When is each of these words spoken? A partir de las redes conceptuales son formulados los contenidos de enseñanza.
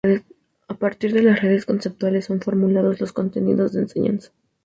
A 0.67 0.73
partir 0.79 1.13
de 1.13 1.21
las 1.21 1.43
redes 1.43 1.67
conceptuales 1.67 2.25
son 2.25 2.41
formulados 2.41 2.99
los 2.99 3.13
contenidos 3.13 3.73
de 3.73 3.81
enseñanza. 3.81 4.31